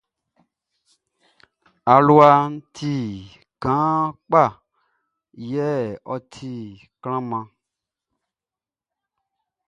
Aluaʼn 1.93 2.51
ti 2.75 2.93
kaan 3.63 4.01
kpa 4.29 4.43
yɛ 5.51 5.67
ɔ 6.13 6.15
ti 6.33 6.51
klanman. 7.01 7.45